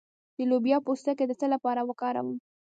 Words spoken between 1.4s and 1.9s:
لپاره